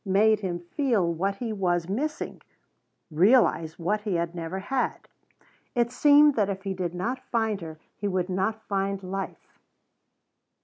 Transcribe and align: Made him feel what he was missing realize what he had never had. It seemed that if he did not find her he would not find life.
Made 0.03 0.39
him 0.39 0.57
feel 0.57 1.13
what 1.13 1.35
he 1.35 1.53
was 1.53 1.87
missing 1.87 2.41
realize 3.11 3.77
what 3.77 4.01
he 4.01 4.15
had 4.15 4.33
never 4.33 4.57
had. 4.57 5.07
It 5.75 5.91
seemed 5.91 6.33
that 6.33 6.49
if 6.49 6.63
he 6.63 6.73
did 6.73 6.95
not 6.95 7.19
find 7.29 7.61
her 7.61 7.77
he 7.97 8.07
would 8.07 8.27
not 8.27 8.63
find 8.67 9.03
life. 9.03 9.59